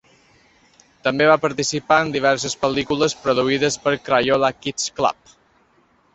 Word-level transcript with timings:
També 1.07 1.27
va 1.31 1.35
participar 1.43 1.99
en 2.05 2.09
diverses 2.15 2.57
pel·lícules 2.65 3.17
produïdes 3.27 3.79
per 3.85 3.95
Crayola 4.09 4.53
Kid's 4.65 4.91
Club. 4.99 5.37